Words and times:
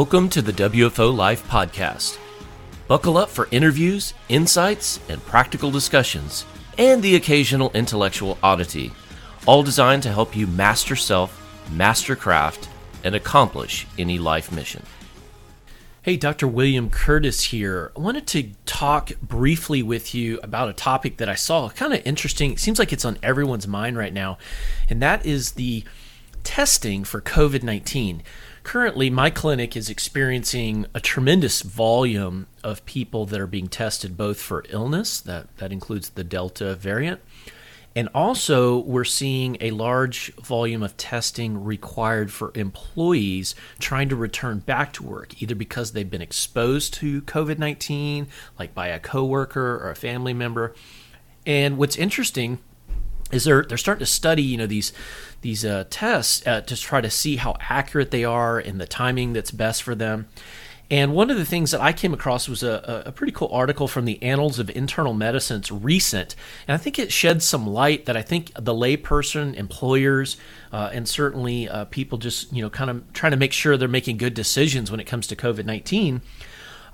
Welcome 0.00 0.30
to 0.30 0.40
the 0.40 0.54
WFO 0.54 1.14
Life 1.14 1.46
Podcast. 1.46 2.16
Buckle 2.88 3.18
up 3.18 3.28
for 3.28 3.48
interviews, 3.50 4.14
insights, 4.30 4.98
and 5.10 5.22
practical 5.26 5.70
discussions, 5.70 6.46
and 6.78 7.02
the 7.02 7.16
occasional 7.16 7.70
intellectual 7.74 8.38
oddity, 8.42 8.92
all 9.44 9.62
designed 9.62 10.02
to 10.04 10.08
help 10.10 10.34
you 10.34 10.46
master 10.46 10.96
self, 10.96 11.38
master 11.70 12.16
craft, 12.16 12.70
and 13.04 13.14
accomplish 13.14 13.86
any 13.98 14.18
life 14.18 14.50
mission. 14.50 14.84
Hey, 16.00 16.16
Dr. 16.16 16.48
William 16.48 16.88
Curtis 16.88 17.44
here. 17.44 17.92
I 17.94 18.00
wanted 18.00 18.26
to 18.28 18.52
talk 18.64 19.10
briefly 19.20 19.82
with 19.82 20.14
you 20.14 20.40
about 20.42 20.70
a 20.70 20.72
topic 20.72 21.18
that 21.18 21.28
I 21.28 21.34
saw 21.34 21.68
kind 21.68 21.92
of 21.92 22.00
interesting. 22.06 22.52
It 22.52 22.58
seems 22.58 22.78
like 22.78 22.94
it's 22.94 23.04
on 23.04 23.18
everyone's 23.22 23.68
mind 23.68 23.98
right 23.98 24.14
now, 24.14 24.38
and 24.88 25.02
that 25.02 25.26
is 25.26 25.52
the 25.52 25.84
testing 26.42 27.04
for 27.04 27.20
COVID 27.20 27.62
19 27.62 28.22
currently 28.62 29.10
my 29.10 29.30
clinic 29.30 29.76
is 29.76 29.88
experiencing 29.88 30.86
a 30.94 31.00
tremendous 31.00 31.62
volume 31.62 32.46
of 32.62 32.84
people 32.86 33.26
that 33.26 33.40
are 33.40 33.46
being 33.46 33.68
tested 33.68 34.16
both 34.16 34.40
for 34.40 34.64
illness 34.68 35.20
that 35.20 35.54
that 35.58 35.72
includes 35.72 36.10
the 36.10 36.24
delta 36.24 36.74
variant 36.74 37.20
and 37.96 38.08
also 38.14 38.78
we're 38.78 39.04
seeing 39.04 39.56
a 39.60 39.72
large 39.72 40.32
volume 40.36 40.82
of 40.82 40.96
testing 40.96 41.64
required 41.64 42.30
for 42.30 42.52
employees 42.54 43.54
trying 43.80 44.08
to 44.08 44.16
return 44.16 44.60
back 44.60 44.92
to 44.92 45.02
work 45.02 45.42
either 45.42 45.54
because 45.54 45.92
they've 45.92 46.10
been 46.10 46.22
exposed 46.22 46.94
to 46.94 47.22
COVID-19 47.22 48.28
like 48.58 48.74
by 48.74 48.88
a 48.88 49.00
coworker 49.00 49.76
or 49.76 49.90
a 49.90 49.96
family 49.96 50.32
member. 50.32 50.72
And 51.44 51.78
what's 51.78 51.96
interesting 51.96 52.60
is 53.30 53.44
they're 53.44 53.62
they're 53.62 53.78
starting 53.78 54.00
to 54.00 54.06
study 54.06 54.42
you 54.42 54.56
know 54.56 54.66
these 54.66 54.92
these 55.42 55.64
uh, 55.64 55.84
tests 55.90 56.46
uh, 56.46 56.60
to 56.62 56.76
try 56.76 57.00
to 57.00 57.10
see 57.10 57.36
how 57.36 57.56
accurate 57.60 58.10
they 58.10 58.24
are 58.24 58.58
and 58.58 58.80
the 58.80 58.86
timing 58.86 59.32
that's 59.32 59.50
best 59.50 59.82
for 59.82 59.94
them. 59.94 60.28
And 60.90 61.14
one 61.14 61.30
of 61.30 61.36
the 61.36 61.44
things 61.44 61.70
that 61.70 61.80
I 61.80 61.92
came 61.92 62.12
across 62.12 62.48
was 62.48 62.64
a, 62.64 63.04
a 63.06 63.12
pretty 63.12 63.32
cool 63.32 63.48
article 63.52 63.86
from 63.86 64.06
the 64.06 64.20
Annals 64.24 64.58
of 64.58 64.68
Internal 64.70 65.14
Medicine's 65.14 65.70
recent, 65.70 66.34
and 66.66 66.74
I 66.74 66.78
think 66.78 66.98
it 66.98 67.12
sheds 67.12 67.44
some 67.44 67.64
light 67.64 68.06
that 68.06 68.16
I 68.16 68.22
think 68.22 68.50
the 68.54 68.74
layperson, 68.74 69.54
employers, 69.54 70.36
uh, 70.72 70.90
and 70.92 71.08
certainly 71.08 71.68
uh, 71.68 71.84
people 71.86 72.18
just 72.18 72.52
you 72.52 72.60
know 72.60 72.70
kind 72.70 72.90
of 72.90 73.12
trying 73.12 73.30
to 73.30 73.36
make 73.36 73.52
sure 73.52 73.76
they're 73.76 73.86
making 73.86 74.16
good 74.16 74.34
decisions 74.34 74.90
when 74.90 74.98
it 74.98 75.06
comes 75.06 75.28
to 75.28 75.36
COVID 75.36 75.64
nineteen. 75.64 76.22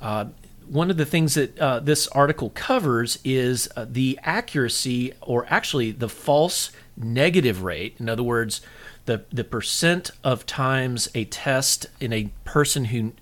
Uh, 0.02 0.26
one 0.68 0.90
of 0.90 0.96
the 0.96 1.06
things 1.06 1.34
that 1.34 1.58
uh, 1.58 1.80
this 1.80 2.08
article 2.08 2.50
covers 2.50 3.18
is 3.24 3.68
uh, 3.76 3.86
the 3.88 4.18
accuracy, 4.22 5.12
or 5.20 5.46
actually 5.48 5.92
the 5.92 6.08
false 6.08 6.70
negative 6.96 7.62
rate. 7.62 7.96
In 7.98 8.08
other 8.08 8.22
words, 8.22 8.60
the 9.04 9.24
the 9.32 9.44
percent 9.44 10.10
of 10.24 10.46
times 10.46 11.08
a 11.14 11.24
test 11.24 11.86
in 12.00 12.12
a 12.12 12.30
person 12.44 12.86
who, 12.86 13.12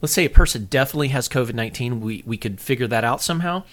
let's 0.00 0.12
say, 0.12 0.26
a 0.26 0.30
person 0.30 0.66
definitely 0.70 1.08
has 1.08 1.28
COVID 1.28 1.54
nineteen, 1.54 2.00
we 2.00 2.22
we 2.26 2.36
could 2.36 2.60
figure 2.60 2.86
that 2.86 3.04
out 3.04 3.22
somehow. 3.22 3.64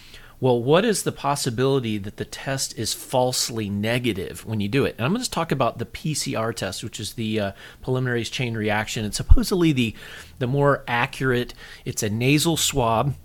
Well, 0.42 0.62
what 0.62 0.86
is 0.86 1.04
the 1.04 1.12
possibility 1.12 1.98
that 1.98 2.16
the 2.16 2.26
test 2.26 2.78
is 2.78 2.94
falsely 2.94 3.70
negative 3.70 4.46
when 4.46 4.62
you 4.62 4.70
do 4.70 4.86
it? 4.86 4.96
And 4.98 5.06
I'm 5.06 5.12
going 5.12 5.24
to 5.24 5.30
talk 5.30 5.52
about 5.52 5.80
the 5.80 5.86
PCR 5.86 6.56
test, 6.56 6.82
which 6.82 7.00
is 7.00 7.14
the 7.14 7.40
uh, 7.40 7.52
polymerase 7.84 8.32
chain 8.32 8.56
reaction. 8.56 9.04
It's 9.04 9.18
supposedly 9.18 9.74
the 9.74 9.96
the 10.40 10.48
more 10.48 10.84
accurate. 10.88 11.54
It's 11.84 12.04
a 12.04 12.10
nasal 12.10 12.56
swab 12.56 13.16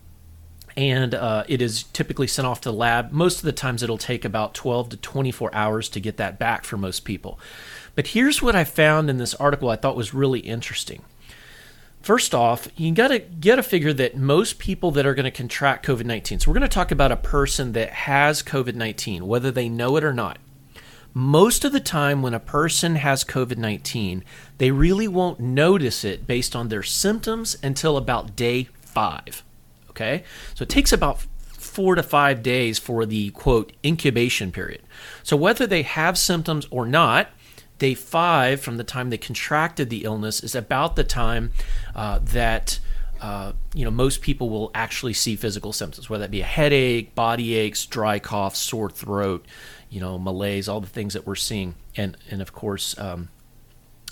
and 0.76 1.14
uh, 1.14 1.44
it 1.48 1.62
is 1.62 1.84
typically 1.84 2.26
sent 2.26 2.46
off 2.46 2.60
to 2.62 2.70
the 2.70 2.76
lab. 2.76 3.12
Most 3.12 3.38
of 3.38 3.44
the 3.44 3.52
times, 3.52 3.82
it'll 3.82 3.98
take 3.98 4.24
about 4.24 4.54
12 4.54 4.90
to 4.90 4.96
24 4.96 5.54
hours 5.54 5.88
to 5.90 6.00
get 6.00 6.16
that 6.16 6.38
back 6.38 6.64
for 6.64 6.76
most 6.76 7.00
people. 7.04 7.38
But 7.94 8.08
here's 8.08 8.42
what 8.42 8.56
I 8.56 8.64
found 8.64 9.08
in 9.08 9.18
this 9.18 9.34
article 9.34 9.70
I 9.70 9.76
thought 9.76 9.96
was 9.96 10.12
really 10.12 10.40
interesting. 10.40 11.02
First 12.04 12.34
off, 12.34 12.68
you 12.76 12.92
got 12.92 13.08
to 13.08 13.18
get 13.18 13.58
a 13.58 13.62
figure 13.62 13.94
that 13.94 14.14
most 14.14 14.58
people 14.58 14.90
that 14.90 15.06
are 15.06 15.14
going 15.14 15.24
to 15.24 15.30
contract 15.30 15.86
COVID 15.86 16.04
19, 16.04 16.38
so 16.38 16.50
we're 16.50 16.58
going 16.58 16.68
to 16.68 16.74
talk 16.74 16.90
about 16.90 17.10
a 17.10 17.16
person 17.16 17.72
that 17.72 17.88
has 17.88 18.42
COVID 18.42 18.74
19, 18.74 19.26
whether 19.26 19.50
they 19.50 19.70
know 19.70 19.96
it 19.96 20.04
or 20.04 20.12
not. 20.12 20.36
Most 21.14 21.64
of 21.64 21.72
the 21.72 21.80
time, 21.80 22.20
when 22.20 22.34
a 22.34 22.38
person 22.38 22.96
has 22.96 23.24
COVID 23.24 23.56
19, 23.56 24.22
they 24.58 24.70
really 24.70 25.08
won't 25.08 25.40
notice 25.40 26.04
it 26.04 26.26
based 26.26 26.54
on 26.54 26.68
their 26.68 26.82
symptoms 26.82 27.56
until 27.62 27.96
about 27.96 28.36
day 28.36 28.64
five. 28.82 29.42
Okay? 29.88 30.24
So 30.54 30.64
it 30.64 30.68
takes 30.68 30.92
about 30.92 31.22
four 31.52 31.94
to 31.94 32.02
five 32.02 32.42
days 32.42 32.78
for 32.78 33.06
the 33.06 33.30
quote 33.30 33.72
incubation 33.82 34.52
period. 34.52 34.82
So 35.22 35.38
whether 35.38 35.66
they 35.66 35.80
have 35.80 36.18
symptoms 36.18 36.66
or 36.70 36.84
not, 36.84 37.30
day 37.78 37.94
five 37.94 38.60
from 38.60 38.76
the 38.76 38.84
time 38.84 39.10
they 39.10 39.18
contracted 39.18 39.90
the 39.90 40.04
illness 40.04 40.42
is 40.42 40.54
about 40.54 40.96
the 40.96 41.04
time 41.04 41.52
uh, 41.94 42.18
that 42.22 42.78
uh, 43.20 43.52
you 43.72 43.84
know 43.84 43.90
most 43.90 44.20
people 44.20 44.50
will 44.50 44.70
actually 44.74 45.12
see 45.12 45.36
physical 45.36 45.72
symptoms, 45.72 46.10
whether 46.10 46.24
that 46.24 46.30
be 46.30 46.40
a 46.40 46.44
headache, 46.44 47.14
body 47.14 47.54
aches, 47.54 47.86
dry 47.86 48.18
cough, 48.18 48.54
sore 48.54 48.90
throat, 48.90 49.46
you 49.88 50.00
know, 50.00 50.18
malaise, 50.18 50.68
all 50.68 50.80
the 50.80 50.86
things 50.86 51.14
that 51.14 51.26
we're 51.26 51.34
seeing, 51.34 51.74
and 51.96 52.16
and 52.30 52.42
of 52.42 52.52
course 52.52 52.98
um, 52.98 53.28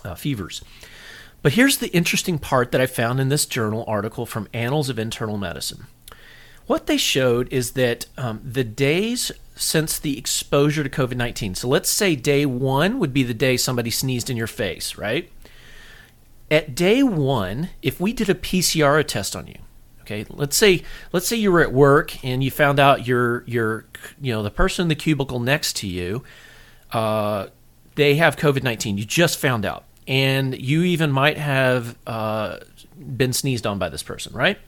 uh, 0.05 0.15
fevers. 0.15 0.63
But 1.43 1.55
here's 1.55 1.79
the 1.79 1.89
interesting 1.89 2.39
part 2.39 2.71
that 2.71 2.81
I 2.81 2.87
found 2.87 3.21
in 3.21 3.29
this 3.29 3.47
journal 3.47 3.85
article 3.89 4.25
from 4.25 4.49
Annals 4.55 4.89
of 4.89 4.99
Internal 4.99 5.37
Medicine. 5.37 5.87
What 6.67 6.87
they 6.87 6.97
showed 6.97 7.53
is 7.53 7.73
that 7.73 8.07
um, 8.17 8.41
the 8.45 8.63
days 8.65 9.33
since 9.63 9.99
the 9.99 10.19
exposure 10.19 10.83
to 10.83 10.91
COVID 10.91 11.17
19, 11.17 11.55
so 11.55 11.69
let's 11.69 11.91
say 11.91 12.17
day 12.17 12.45
one 12.47 12.99
would 12.99 13.13
be 13.13 13.23
the 13.23 13.35
day 13.35 13.57
somebody 13.57 13.91
sneezed 13.91 14.29
in 14.29 14.37
your 14.37 14.47
face, 14.47 14.97
right? 14.97 15.31
At 16.51 16.75
day 16.75 17.03
one, 17.03 17.71
if 17.81 18.01
we 18.01 18.13
did 18.13 18.29
a 18.29 18.35
PCR 18.35 19.07
test 19.07 19.35
on 19.35 19.47
you, 19.47 19.59
okay, 20.03 20.27
let's 20.29 20.57
say 20.57 20.83
let's 21.13 21.27
say 21.27 21.37
you 21.37 21.51
were 21.51 21.63
at 21.63 21.73
work 21.73 22.23
and 22.25 22.45
you 22.45 22.51
found 22.51 22.79
out 22.79 23.07
your 23.07 23.45
your 23.47 23.87
you 24.21 24.33
know 24.33 24.43
the 24.43 24.51
person 24.51 24.83
in 24.83 24.89
the 24.89 24.95
cubicle 24.95 25.41
next 25.41 25.77
to 25.77 25.87
you, 25.87 26.23
uh, 26.93 27.47
they 27.95 28.17
have 28.17 28.37
COVID 28.37 28.63
nineteen. 28.63 28.99
You 28.99 29.05
just 29.05 29.39
found 29.39 29.65
out, 29.65 29.85
and 30.07 30.59
you 30.61 30.83
even 30.83 31.11
might 31.11 31.39
have 31.39 31.97
uh, 32.07 32.59
been 32.99 33.33
sneezed 33.33 33.67
on 33.67 33.79
by 33.79 33.89
this 33.89 34.03
person, 34.03 34.35
right? 34.35 34.59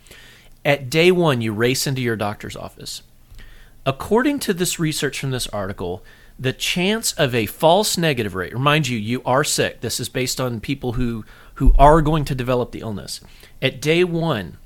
At 0.64 0.88
day 0.88 1.10
one, 1.10 1.42
you 1.42 1.52
race 1.52 1.86
into 1.86 2.00
your 2.00 2.16
doctor's 2.16 2.56
office. 2.56 3.02
According 3.86 4.38
to 4.40 4.54
this 4.54 4.78
research 4.78 5.20
from 5.20 5.30
this 5.30 5.46
article, 5.48 6.02
the 6.38 6.52
chance 6.52 7.12
of 7.12 7.34
a 7.34 7.46
false 7.46 7.96
negative 7.98 8.34
rate, 8.34 8.52
remind 8.52 8.88
you, 8.88 8.98
you 8.98 9.22
are 9.24 9.44
sick. 9.44 9.80
This 9.80 10.00
is 10.00 10.08
based 10.08 10.40
on 10.40 10.60
people 10.60 10.92
who, 10.92 11.24
who 11.54 11.74
are 11.78 12.02
going 12.02 12.24
to 12.24 12.34
develop 12.34 12.72
the 12.72 12.80
illness. 12.80 13.20
At 13.60 13.80
day 13.80 14.02
one, 14.02 14.56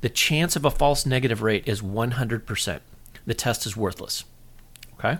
the 0.00 0.08
chance 0.08 0.56
of 0.56 0.64
a 0.64 0.70
false 0.70 1.06
negative 1.06 1.42
rate 1.42 1.66
is 1.66 1.80
100%. 1.80 2.80
The 3.26 3.34
test 3.34 3.66
is 3.66 3.76
worthless. 3.76 4.24
Okay? 4.98 5.18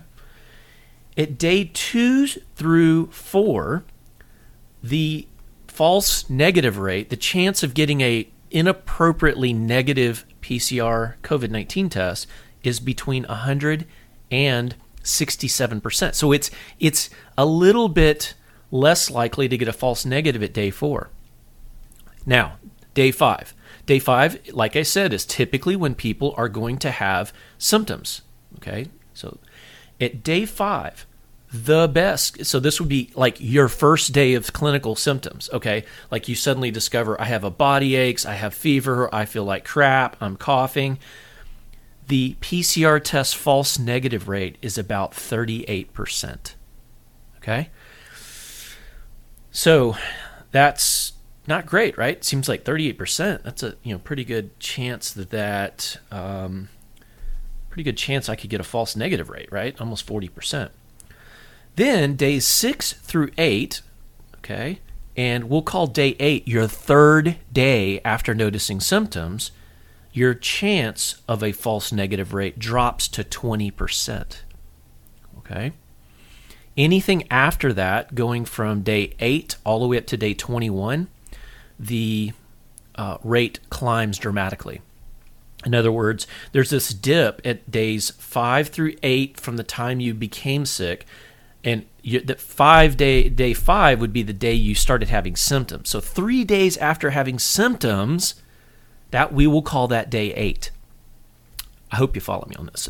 At 1.17 1.37
day 1.37 1.69
two 1.73 2.27
through 2.27 3.07
four, 3.07 3.83
the 4.83 5.27
false 5.67 6.29
negative 6.29 6.77
rate, 6.77 7.09
the 7.09 7.17
chance 7.17 7.63
of 7.63 7.73
getting 7.73 8.01
a 8.01 8.29
inappropriately 8.51 9.53
negative 9.53 10.25
PCR 10.41 11.15
COVID 11.21 11.51
19 11.51 11.89
test 11.89 12.27
is 12.63 12.79
between 12.79 13.23
100 13.23 13.85
and 14.31 14.75
67%. 15.03 16.13
So 16.13 16.31
it's 16.31 16.51
it's 16.79 17.09
a 17.37 17.45
little 17.45 17.89
bit 17.89 18.33
less 18.71 19.09
likely 19.09 19.47
to 19.47 19.57
get 19.57 19.67
a 19.67 19.73
false 19.73 20.05
negative 20.05 20.43
at 20.43 20.53
day 20.53 20.69
4. 20.69 21.09
Now, 22.25 22.57
day 22.93 23.11
5. 23.11 23.55
Day 23.85 23.99
5, 23.99 24.49
like 24.53 24.75
I 24.75 24.83
said, 24.83 25.13
is 25.13 25.25
typically 25.25 25.75
when 25.75 25.95
people 25.95 26.35
are 26.37 26.49
going 26.49 26.77
to 26.79 26.91
have 26.91 27.33
symptoms, 27.57 28.21
okay? 28.57 28.87
So 29.15 29.39
at 29.99 30.23
day 30.23 30.45
5, 30.45 31.07
the 31.51 31.87
best. 31.87 32.45
So 32.45 32.59
this 32.59 32.79
would 32.79 32.89
be 32.89 33.09
like 33.15 33.37
your 33.39 33.67
first 33.67 34.13
day 34.13 34.35
of 34.35 34.53
clinical 34.53 34.95
symptoms, 34.95 35.49
okay? 35.51 35.85
Like 36.11 36.27
you 36.27 36.35
suddenly 36.35 36.69
discover 36.69 37.19
I 37.19 37.25
have 37.25 37.43
a 37.43 37.49
body 37.49 37.95
aches, 37.95 38.25
I 38.25 38.33
have 38.33 38.53
fever, 38.53 39.09
I 39.13 39.25
feel 39.25 39.43
like 39.43 39.65
crap, 39.65 40.17
I'm 40.21 40.37
coughing. 40.37 40.99
The 42.09 42.35
PCR 42.41 43.01
test 43.03 43.37
false 43.37 43.77
negative 43.77 44.27
rate 44.27 44.57
is 44.63 44.79
about 44.79 45.11
38%. 45.11 46.55
Okay? 47.37 47.69
So 49.51 49.95
that's 50.51 51.13
not 51.45 51.67
great, 51.67 51.97
right? 51.99 52.23
Seems 52.23 52.49
like 52.49 52.63
38%. 52.63 53.43
That's 53.43 53.61
a, 53.61 53.75
you 53.83 53.93
know, 53.93 53.99
pretty 53.99 54.25
good 54.25 54.59
chance 54.59 55.11
that 55.11 55.29
that 55.29 55.97
um, 56.11 56.69
pretty 57.69 57.83
good 57.83 57.97
chance 57.97 58.27
I 58.27 58.35
could 58.35 58.49
get 58.49 58.59
a 58.59 58.63
false 58.63 58.95
negative 58.95 59.29
rate, 59.29 59.51
right? 59.51 59.79
Almost 59.79 60.07
40%. 60.07 60.71
Then 61.75 62.15
days 62.15 62.45
six 62.45 62.91
through 62.91 63.29
eight, 63.37 63.81
okay, 64.37 64.79
and 65.15 65.47
we'll 65.47 65.61
call 65.61 65.85
day 65.85 66.15
eight 66.19 66.47
your 66.47 66.65
third 66.65 67.37
day 67.53 68.01
after 68.03 68.33
noticing 68.33 68.79
symptoms, 68.79 69.51
your 70.11 70.33
chance 70.33 71.21
of 71.27 71.43
a 71.43 71.51
false 71.51 71.91
negative 71.91 72.33
rate 72.33 72.57
drops 72.57 73.07
to 73.09 73.23
20%. 73.23 74.37
Okay? 75.39 75.71
Anything 76.77 77.27
after 77.29 77.73
that, 77.73 78.15
going 78.15 78.45
from 78.45 78.81
day 78.81 79.13
8 79.19 79.57
all 79.65 79.79
the 79.79 79.87
way 79.87 79.97
up 79.97 80.07
to 80.07 80.17
day 80.17 80.33
21, 80.33 81.07
the 81.79 82.33
uh, 82.95 83.17
rate 83.23 83.59
climbs 83.69 84.17
dramatically. 84.17 84.81
In 85.65 85.75
other 85.75 85.91
words, 85.91 86.25
there's 86.51 86.69
this 86.69 86.93
dip 86.93 87.41
at 87.43 87.69
days 87.69 88.11
five 88.11 88.69
through 88.69 88.95
eight 89.03 89.39
from 89.39 89.57
the 89.57 89.63
time 89.63 89.99
you 89.99 90.13
became 90.13 90.65
sick, 90.65 91.05
and 91.63 91.85
you, 92.01 92.21
that 92.21 92.39
five 92.39 92.95
day 92.95 93.27
day 93.27 93.53
five 93.53 93.99
would 93.99 94.13
be 94.13 94.23
the 94.23 94.33
day 94.33 94.53
you 94.53 94.73
started 94.73 95.09
having 95.09 95.35
symptoms. 95.35 95.89
So 95.89 95.99
three 95.99 96.45
days 96.45 96.77
after 96.77 97.09
having 97.09 97.39
symptoms, 97.39 98.35
that 99.11 99.33
we 99.33 99.47
will 99.47 99.61
call 99.61 99.87
that 99.87 100.09
day 100.09 100.33
eight. 100.33 100.71
I 101.91 101.95
hope 101.97 102.15
you 102.15 102.21
follow 102.21 102.47
me 102.47 102.55
on 102.55 102.67
this. 102.67 102.89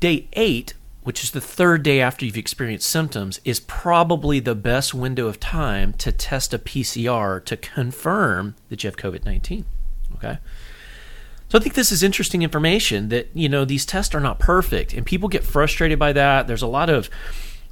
Day 0.00 0.28
eight, 0.34 0.74
which 1.02 1.22
is 1.22 1.30
the 1.30 1.40
third 1.40 1.82
day 1.82 2.00
after 2.00 2.24
you've 2.24 2.36
experienced 2.36 2.88
symptoms, 2.88 3.40
is 3.44 3.60
probably 3.60 4.40
the 4.40 4.54
best 4.54 4.94
window 4.94 5.26
of 5.26 5.40
time 5.40 5.92
to 5.94 6.12
test 6.12 6.52
a 6.52 6.58
PCR 6.58 7.44
to 7.44 7.56
confirm 7.56 8.54
that 8.68 8.82
you 8.82 8.88
have 8.88 8.96
COVID 8.96 9.24
19. 9.24 9.64
Okay. 10.16 10.38
So 11.48 11.58
I 11.58 11.62
think 11.62 11.74
this 11.74 11.90
is 11.90 12.02
interesting 12.02 12.42
information 12.42 13.08
that, 13.08 13.28
you 13.32 13.48
know, 13.48 13.64
these 13.64 13.86
tests 13.86 14.14
are 14.14 14.20
not 14.20 14.38
perfect 14.38 14.92
and 14.92 15.06
people 15.06 15.28
get 15.28 15.44
frustrated 15.44 15.98
by 15.98 16.12
that. 16.12 16.46
There's 16.46 16.62
a 16.62 16.66
lot 16.66 16.90
of 16.90 17.08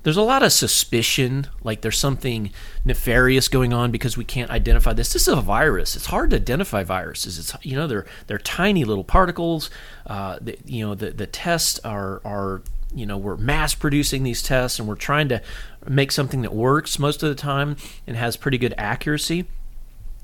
there's 0.02 0.16
a 0.16 0.22
lot 0.22 0.44
of 0.44 0.52
suspicion 0.52 1.48
like 1.64 1.81
there's 1.81 1.98
something 1.98 2.50
nefarious 2.84 3.48
going 3.48 3.72
on 3.72 3.90
because 3.90 4.16
we 4.16 4.25
can't 4.25 4.50
identify 4.50 4.93
this. 4.93 5.12
This 5.12 5.22
is 5.22 5.34
a 5.34 5.40
virus. 5.40 5.96
It's 5.96 6.06
hard 6.06 6.31
to 6.31 6.37
identify 6.37 6.84
viruses. 6.84 7.38
It's 7.38 7.64
you 7.64 7.75
know 7.75 7.87
they're 7.87 8.06
they're 8.28 8.38
tiny 8.38 8.84
little 8.84 9.04
particles. 9.04 9.69
Uh, 10.06 10.38
the, 10.40 10.58
you 10.64 10.87
know 10.87 10.94
the, 10.94 11.10
the 11.10 11.26
tests 11.26 11.81
are 11.81 12.20
are 12.25 12.62
you 12.94 13.04
know 13.04 13.16
we're 13.19 13.37
mass 13.37 13.75
producing 13.75 14.22
these 14.22 14.43
tests 14.43 14.78
and 14.78 14.87
we're 14.87 14.94
trying 14.94 15.28
to 15.28 15.43
make 15.88 16.12
something 16.12 16.43
that 16.43 16.54
works 16.54 16.98
most 16.98 17.22
of 17.22 17.28
the 17.28 17.34
time 17.34 17.76
and 18.06 18.16
has 18.16 18.37
pretty 18.37 18.58
good 18.58 18.75
accuracy. 18.78 19.46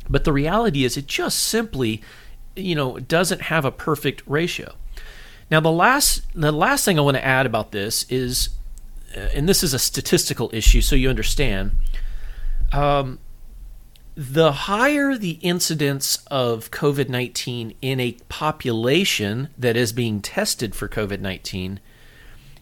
But 0.09 0.25
the 0.25 0.33
reality 0.33 0.85
is 0.85 0.97
it 0.97 1.07
just 1.07 1.41
simply 1.41 2.03
you 2.55 2.75
know 2.75 2.99
doesn't 2.99 3.43
have 3.43 3.65
a 3.65 3.73
perfect 3.73 4.23
ratio. 4.27 4.75
Now 5.51 5.59
the 5.59 5.73
last 5.73 6.23
the 6.35 6.53
last 6.53 6.85
thing 6.85 6.99
i 6.99 7.03
want 7.03 7.17
to 7.17 7.25
add 7.25 7.47
about 7.47 7.73
this 7.73 8.07
is 8.09 8.51
and 9.15 9.49
this 9.49 9.63
is 9.63 9.75
a 9.75 9.79
statistical 9.79 10.51
issue, 10.53 10.81
so 10.81 10.97
you 10.97 11.09
understand. 11.09 11.73
Um, 12.73 13.19
the 14.15 14.53
higher 14.53 15.17
the 15.17 15.39
incidence 15.41 16.25
of 16.31 16.71
COVID 16.71 17.09
19 17.09 17.75
in 17.81 18.01
a 18.01 18.13
population 18.29 19.49
that 19.57 19.77
is 19.77 19.93
being 19.93 20.21
tested 20.21 20.75
for 20.75 20.89
COVID 20.89 21.21
19, 21.21 21.81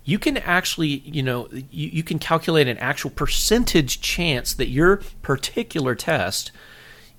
you 0.05 0.19
can 0.19 0.37
actually, 0.38 0.88
you 0.88 1.23
know, 1.23 1.49
you, 1.52 1.88
you 1.88 2.02
can 2.02 2.19
calculate 2.19 2.69
an 2.69 2.79
actual 2.79 3.11
percentage 3.11 4.00
chance 4.00 4.55
that 4.55 4.69
your 4.69 5.00
particular 5.23 5.94
test 5.94 6.53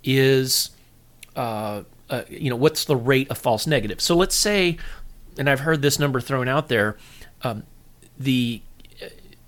is, 0.02 0.70
uh, 1.36 1.82
uh, 2.08 2.22
you 2.28 2.50
know, 2.50 2.56
what's 2.56 2.84
the 2.84 2.96
rate 2.96 3.30
of 3.30 3.38
false 3.38 3.66
negatives. 3.66 4.02
So 4.02 4.16
let's 4.16 4.34
say, 4.34 4.78
and 5.38 5.48
I've 5.48 5.60
heard 5.60 5.82
this 5.82 5.98
number 5.98 6.20
thrown 6.20 6.48
out 6.48 6.68
there, 6.68 6.96
um, 7.42 7.64
the 8.18 8.62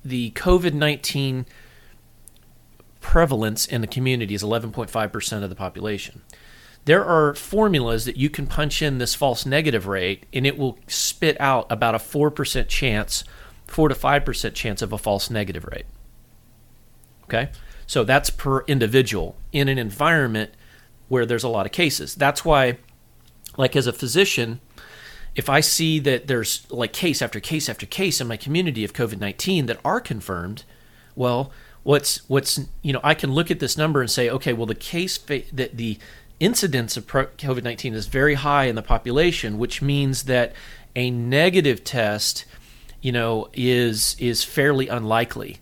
the 0.05 0.31
COVID 0.33 0.75
19 0.75 1.47
prevalence 3.01 3.67
in 3.67 3.81
the 3.81 3.87
community 3.87 4.35
is 4.35 4.43
11.5% 4.43 5.43
of 5.43 5.51
the 5.51 5.57
population. 5.57 6.23
There 6.87 7.05
are 7.05 7.35
formulas 7.35 8.05
that 8.05 8.17
you 8.17 8.29
can 8.29 8.47
punch 8.47 8.83
in 8.83 8.99
this 8.99 9.15
false 9.15 9.47
negative 9.47 9.87
rate, 9.87 10.27
and 10.33 10.47
it 10.47 10.59
will 10.59 10.79
spit 10.87 11.41
out 11.41 11.67
about 11.71 11.95
a 11.95 11.99
4% 11.99 12.69
chance, 12.69 13.25
4 13.67 13.89
to 13.89 13.95
5% 13.95 14.55
chance 14.55 14.83
of 14.83 14.93
a 14.93 14.99
false 14.99 15.31
negative 15.31 15.65
rate. 15.65 15.87
Okay? 17.25 17.51
So 17.87 18.05
that's 18.05 18.31
per 18.31 18.65
individual 18.65 19.37
in 19.53 19.69
an 19.69 19.79
environment 19.79 20.53
where 21.09 21.27
there's 21.27 21.45
a 21.45 21.49
lot 21.49 21.67
of 21.67 21.73
cases. 21.73 22.15
That's 22.15 22.45
why, 22.45 22.79
like 23.57 23.77
as 23.77 23.87
a 23.87 23.93
physician, 23.93 24.61
if 25.37 25.49
I 25.49 25.61
see 25.61 25.99
that 26.01 26.27
there's 26.27 26.71
like 26.71 26.93
case 26.93 27.21
after 27.21 27.41
case 27.41 27.69
after 27.69 27.87
case 27.87 28.21
in 28.21 28.29
my 28.29 28.37
community 28.37 28.85
of 28.85 28.93
COVID 28.93 29.19
19 29.19 29.67
that 29.67 29.81
are 29.85 30.01
confirmed, 30.01 30.65
well, 31.17 31.51
what's 31.83 32.29
what's 32.29 32.61
you 32.83 32.93
know 32.93 33.01
I 33.03 33.15
can 33.15 33.33
look 33.33 33.51
at 33.51 33.61
this 33.61 33.77
number 33.77 34.01
and 34.01 34.11
say, 34.11 34.31
okay, 34.31 34.53
well 34.53 34.67
the 34.67 34.75
case 34.75 35.17
fa- 35.17 35.43
that 35.53 35.77
the 35.77 35.99
incidence 36.41 36.97
of 36.97 37.07
COVID 37.07 37.63
19 37.63 37.95
is 37.95 38.07
very 38.07 38.35
high 38.35 38.65
in 38.65 38.77
the 38.77 38.83
population, 38.83 39.59
which 39.59 39.83
means 39.83 40.25
that 40.25 40.53
a 40.97 41.11
negative 41.11 41.83
test, 41.83 42.45
you 43.01 43.13
know, 43.13 43.49
is 43.53 44.17
is 44.21 44.45
fairly 44.45 44.89
unlikely, 44.89 45.59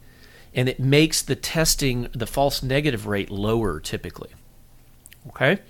and 0.54 0.68
it 0.68 0.78
makes 0.78 1.22
the 1.22 1.36
testing 1.36 2.08
the 2.12 2.26
false 2.26 2.62
negative 2.62 3.06
rate 3.06 3.30
lower 3.30 3.80
typically. 3.80 4.30
Okay. 5.28 5.60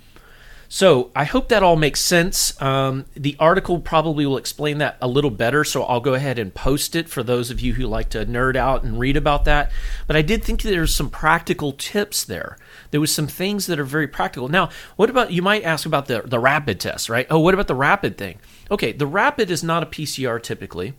So 0.73 1.11
I 1.15 1.25
hope 1.25 1.49
that 1.49 1.61
all 1.61 1.75
makes 1.75 1.99
sense. 1.99 2.59
Um, 2.59 3.05
the 3.13 3.35
article 3.37 3.79
probably 3.79 4.25
will 4.25 4.37
explain 4.37 4.79
that 4.79 4.97
a 5.03 5.07
little 5.07 5.29
better, 5.29 5.63
so 5.63 5.83
I'll 5.83 5.99
go 5.99 6.15
ahead 6.15 6.39
and 6.39 6.51
post 6.51 6.95
it 6.95 7.07
for 7.07 7.21
those 7.21 7.51
of 7.51 7.61
you 7.61 7.73
who 7.75 7.85
like 7.85 8.09
to 8.09 8.25
nerd 8.25 8.55
out 8.55 8.81
and 8.81 8.97
read 8.97 9.15
about 9.15 9.45
that. 9.45 9.71
But 10.07 10.15
I 10.15 10.23
did 10.23 10.43
think 10.43 10.63
there's 10.63 10.95
some 10.95 11.11
practical 11.11 11.73
tips 11.73 12.23
there. 12.23 12.57
There 12.89 12.99
was 12.99 13.13
some 13.13 13.27
things 13.27 13.67
that 13.67 13.79
are 13.79 13.83
very 13.83 14.07
practical. 14.07 14.47
Now, 14.47 14.71
what 14.95 15.11
about 15.11 15.31
you 15.31 15.43
might 15.43 15.63
ask 15.63 15.85
about 15.85 16.07
the 16.07 16.23
the 16.25 16.39
rapid 16.39 16.79
test, 16.79 17.07
right? 17.07 17.27
Oh, 17.29 17.37
what 17.37 17.53
about 17.53 17.67
the 17.67 17.75
rapid 17.75 18.17
thing? 18.17 18.39
Okay, 18.71 18.93
the 18.93 19.05
rapid 19.05 19.51
is 19.51 19.63
not 19.63 19.83
a 19.83 19.85
PCR 19.85 20.41
typically, 20.41 20.95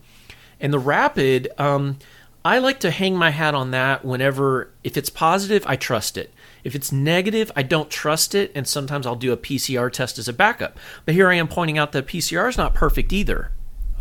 and 0.57 0.71
the 0.71 0.79
rapid. 0.79 1.49
Um, 1.57 1.97
I 2.45 2.59
like 2.59 2.79
to 2.81 2.91
hang 2.91 3.17
my 3.17 3.31
hat 3.31 3.55
on 3.55 3.71
that 3.71 4.05
whenever, 4.05 4.71
if 4.83 4.97
it's 4.97 5.09
positive, 5.09 5.65
I 5.67 5.75
trust 5.75 6.15
it. 6.15 6.31
If 6.65 6.73
it's 6.73 6.91
negative, 6.91 7.51
I 7.55 7.61
don't 7.61 7.91
trust 7.91 8.33
it, 8.33 8.51
and 8.55 8.67
sometimes 8.67 9.05
I'll 9.05 9.15
do 9.15 9.31
a 9.31 9.37
PCR 9.37 9.91
test 9.91 10.17
as 10.17 10.27
a 10.27 10.33
backup. 10.33 10.79
But 11.05 11.13
here 11.13 11.29
I 11.29 11.35
am 11.35 11.47
pointing 11.47 11.77
out 11.77 11.91
that 11.91 12.07
PCR 12.07 12.49
is 12.49 12.57
not 12.57 12.73
perfect 12.73 13.13
either. 13.13 13.51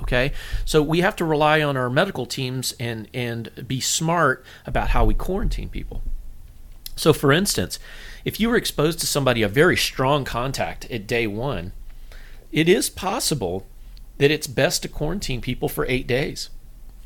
Okay, 0.02 0.32
so 0.64 0.82
we 0.82 1.00
have 1.00 1.14
to 1.16 1.26
rely 1.26 1.62
on 1.62 1.76
our 1.76 1.90
medical 1.90 2.26
teams 2.26 2.74
and 2.80 3.06
and 3.14 3.68
be 3.68 3.80
smart 3.80 4.44
about 4.66 4.88
how 4.88 5.04
we 5.04 5.14
quarantine 5.14 5.68
people. 5.68 6.02
So, 6.96 7.12
for 7.12 7.32
instance, 7.32 7.78
if 8.24 8.40
you 8.40 8.48
were 8.48 8.56
exposed 8.56 8.98
to 9.00 9.06
somebody 9.06 9.42
a 9.42 9.48
very 9.48 9.76
strong 9.76 10.24
contact 10.24 10.90
at 10.90 11.06
day 11.06 11.26
one, 11.26 11.72
it 12.50 12.68
is 12.68 12.88
possible 12.88 13.66
that 14.16 14.30
it's 14.30 14.46
best 14.46 14.82
to 14.82 14.88
quarantine 14.88 15.40
people 15.40 15.68
for 15.68 15.86
eight 15.86 16.06
days. 16.06 16.48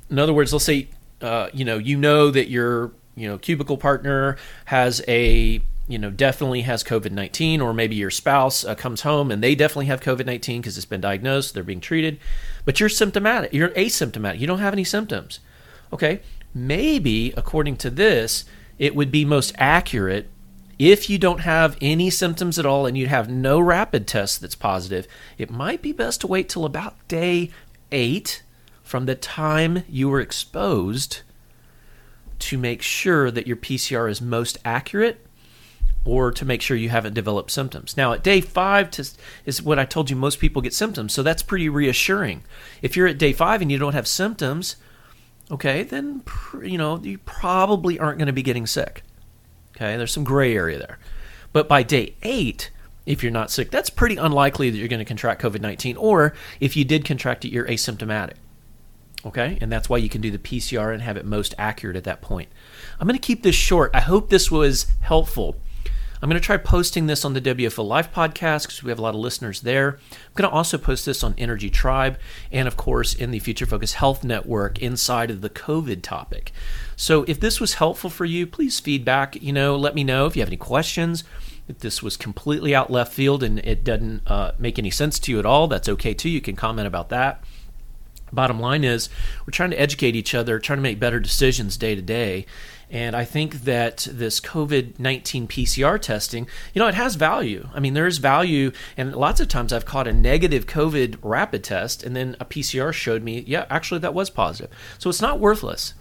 In 0.08 0.18
other 0.18 0.32
words, 0.32 0.52
let's 0.52 0.64
say 0.64 0.88
uh, 1.20 1.48
you 1.52 1.64
know 1.64 1.78
you 1.78 1.96
know 1.96 2.30
that 2.30 2.48
you're 2.48 2.92
you 3.18 3.28
know 3.28 3.38
cubicle 3.38 3.76
partner 3.76 4.36
has 4.66 5.02
a 5.08 5.60
you 5.88 5.98
know 5.98 6.10
definitely 6.10 6.60
has 6.62 6.84
covid-19 6.84 7.60
or 7.60 7.72
maybe 7.72 7.96
your 7.96 8.10
spouse 8.10 8.64
uh, 8.64 8.74
comes 8.74 9.00
home 9.00 9.30
and 9.30 9.42
they 9.42 9.54
definitely 9.54 9.86
have 9.86 10.00
covid-19 10.00 10.58
because 10.58 10.76
it's 10.76 10.86
been 10.86 11.00
diagnosed 11.00 11.54
they're 11.54 11.62
being 11.62 11.80
treated 11.80 12.18
but 12.64 12.78
you're 12.78 12.88
symptomatic 12.88 13.52
you're 13.52 13.70
asymptomatic 13.70 14.38
you 14.38 14.46
don't 14.46 14.58
have 14.58 14.74
any 14.74 14.84
symptoms. 14.84 15.40
Okay? 15.92 16.20
Maybe 16.54 17.32
according 17.36 17.76
to 17.78 17.90
this 17.90 18.44
it 18.78 18.94
would 18.94 19.10
be 19.10 19.24
most 19.24 19.54
accurate 19.56 20.28
if 20.78 21.10
you 21.10 21.18
don't 21.18 21.40
have 21.40 21.76
any 21.80 22.08
symptoms 22.08 22.58
at 22.58 22.66
all 22.66 22.86
and 22.86 22.96
you 22.96 23.08
have 23.08 23.28
no 23.28 23.58
rapid 23.58 24.06
test 24.06 24.40
that's 24.40 24.54
positive 24.54 25.08
it 25.38 25.50
might 25.50 25.82
be 25.82 25.92
best 25.92 26.20
to 26.20 26.26
wait 26.26 26.48
till 26.48 26.64
about 26.64 26.96
day 27.08 27.50
8 27.90 28.42
from 28.82 29.06
the 29.06 29.14
time 29.14 29.82
you 29.88 30.08
were 30.08 30.20
exposed 30.20 31.22
to 32.40 32.58
make 32.58 32.82
sure 32.82 33.30
that 33.30 33.46
your 33.46 33.56
PCR 33.56 34.10
is 34.10 34.20
most 34.20 34.58
accurate 34.64 35.24
or 36.04 36.32
to 36.32 36.44
make 36.44 36.62
sure 36.62 36.76
you 36.76 36.88
haven't 36.88 37.14
developed 37.14 37.50
symptoms. 37.50 37.96
Now, 37.96 38.12
at 38.12 38.22
day 38.22 38.40
five 38.40 38.90
to, 38.92 39.08
is 39.44 39.62
what 39.62 39.78
I 39.78 39.84
told 39.84 40.10
you 40.10 40.16
most 40.16 40.38
people 40.38 40.62
get 40.62 40.72
symptoms, 40.72 41.12
so 41.12 41.22
that's 41.22 41.42
pretty 41.42 41.68
reassuring. 41.68 42.44
If 42.80 42.96
you're 42.96 43.06
at 43.06 43.18
day 43.18 43.32
five 43.32 43.60
and 43.60 43.70
you 43.70 43.78
don't 43.78 43.92
have 43.92 44.08
symptoms, 44.08 44.76
okay, 45.50 45.82
then 45.82 46.22
you 46.62 46.78
know 46.78 46.98
you 46.98 47.18
probably 47.18 47.98
aren't 47.98 48.18
going 48.18 48.26
to 48.26 48.32
be 48.32 48.42
getting 48.42 48.66
sick. 48.66 49.02
Okay, 49.76 49.96
there's 49.96 50.12
some 50.12 50.24
gray 50.24 50.54
area 50.54 50.78
there, 50.78 50.98
but 51.52 51.68
by 51.68 51.82
day 51.82 52.14
eight, 52.22 52.70
if 53.04 53.22
you're 53.22 53.32
not 53.32 53.50
sick, 53.50 53.70
that's 53.70 53.90
pretty 53.90 54.16
unlikely 54.16 54.70
that 54.70 54.78
you're 54.78 54.88
going 54.88 54.98
to 54.98 55.04
contract 55.04 55.42
COVID 55.42 55.60
19, 55.60 55.96
or 55.96 56.34
if 56.60 56.76
you 56.76 56.84
did 56.84 57.04
contract 57.04 57.44
it, 57.44 57.52
you're 57.52 57.66
asymptomatic. 57.66 58.34
Okay, 59.26 59.58
and 59.60 59.70
that's 59.70 59.88
why 59.88 59.96
you 59.96 60.08
can 60.08 60.20
do 60.20 60.30
the 60.30 60.38
PCR 60.38 60.92
and 60.92 61.02
have 61.02 61.16
it 61.16 61.24
most 61.24 61.54
accurate 61.58 61.96
at 61.96 62.04
that 62.04 62.22
point. 62.22 62.48
I'm 63.00 63.08
going 63.08 63.18
to 63.18 63.26
keep 63.26 63.42
this 63.42 63.56
short. 63.56 63.90
I 63.92 64.00
hope 64.00 64.30
this 64.30 64.50
was 64.50 64.86
helpful. 65.00 65.56
I'm 66.20 66.28
going 66.28 66.40
to 66.40 66.44
try 66.44 66.56
posting 66.56 67.06
this 67.06 67.24
on 67.24 67.34
the 67.34 67.40
WFO 67.40 67.86
Life 67.86 68.12
podcast 68.12 68.62
because 68.62 68.82
we 68.82 68.90
have 68.90 68.98
a 68.98 69.02
lot 69.02 69.14
of 69.14 69.20
listeners 69.20 69.60
there. 69.60 69.98
I'm 70.10 70.32
going 70.34 70.50
to 70.50 70.54
also 70.54 70.76
post 70.76 71.06
this 71.06 71.22
on 71.22 71.34
Energy 71.38 71.70
Tribe 71.70 72.18
and, 72.50 72.66
of 72.66 72.76
course, 72.76 73.14
in 73.14 73.30
the 73.30 73.38
Future 73.38 73.66
Focus 73.66 73.94
Health 73.94 74.24
Network 74.24 74.80
inside 74.80 75.30
of 75.30 75.40
the 75.40 75.50
COVID 75.50 76.02
topic. 76.02 76.52
So, 76.96 77.24
if 77.28 77.38
this 77.38 77.60
was 77.60 77.74
helpful 77.74 78.10
for 78.10 78.24
you, 78.24 78.46
please 78.46 78.80
feedback. 78.80 79.40
You 79.40 79.52
know, 79.52 79.76
let 79.76 79.94
me 79.94 80.02
know 80.02 80.26
if 80.26 80.34
you 80.34 80.42
have 80.42 80.48
any 80.48 80.56
questions. 80.56 81.22
If 81.68 81.78
this 81.80 82.02
was 82.02 82.16
completely 82.16 82.74
out 82.74 82.90
left 82.90 83.12
field 83.12 83.42
and 83.42 83.60
it 83.60 83.84
doesn't 83.84 84.22
uh, 84.26 84.52
make 84.58 84.78
any 84.78 84.90
sense 84.90 85.18
to 85.20 85.32
you 85.32 85.38
at 85.38 85.46
all, 85.46 85.68
that's 85.68 85.88
okay 85.88 86.14
too. 86.14 86.30
You 86.30 86.40
can 86.40 86.56
comment 86.56 86.88
about 86.88 87.10
that. 87.10 87.44
Bottom 88.32 88.60
line 88.60 88.84
is, 88.84 89.08
we're 89.46 89.52
trying 89.52 89.70
to 89.70 89.80
educate 89.80 90.16
each 90.16 90.34
other, 90.34 90.58
trying 90.58 90.78
to 90.78 90.82
make 90.82 90.98
better 90.98 91.20
decisions 91.20 91.76
day 91.76 91.94
to 91.94 92.02
day. 92.02 92.46
And 92.90 93.14
I 93.14 93.24
think 93.24 93.64
that 93.64 94.08
this 94.10 94.40
COVID 94.40 94.98
19 94.98 95.46
PCR 95.46 96.00
testing, 96.00 96.46
you 96.72 96.80
know, 96.80 96.88
it 96.88 96.94
has 96.94 97.16
value. 97.16 97.68
I 97.74 97.80
mean, 97.80 97.94
there 97.94 98.06
is 98.06 98.18
value. 98.18 98.72
And 98.96 99.14
lots 99.14 99.40
of 99.40 99.48
times 99.48 99.72
I've 99.72 99.84
caught 99.84 100.08
a 100.08 100.12
negative 100.12 100.66
COVID 100.66 101.18
rapid 101.22 101.62
test, 101.62 102.02
and 102.02 102.16
then 102.16 102.36
a 102.40 102.46
PCR 102.46 102.92
showed 102.92 103.22
me, 103.22 103.44
yeah, 103.46 103.66
actually, 103.68 104.00
that 104.00 104.14
was 104.14 104.30
positive. 104.30 104.70
So 104.98 105.10
it's 105.10 105.20
not 105.20 105.38
worthless. 105.38 105.94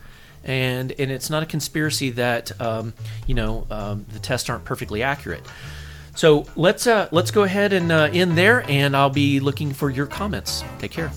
And, 0.43 0.93
and 0.97 1.11
it's 1.11 1.29
not 1.29 1.43
a 1.43 1.45
conspiracy 1.45 2.11
that 2.11 2.59
um, 2.61 2.93
you 3.25 3.35
know 3.35 3.67
um, 3.69 4.05
the 4.13 4.19
tests 4.19 4.49
aren't 4.49 4.63
perfectly 4.63 5.03
accurate. 5.03 5.45
So 6.15 6.45
let's 6.55 6.87
uh, 6.87 7.09
let's 7.11 7.31
go 7.31 7.43
ahead 7.43 7.73
and 7.73 7.91
uh, 7.91 8.09
end 8.11 8.37
there, 8.37 8.63
and 8.69 8.95
I'll 8.95 9.09
be 9.09 9.39
looking 9.39 9.73
for 9.73 9.89
your 9.89 10.07
comments. 10.07 10.63
Take 10.79 10.91
care. 10.91 11.11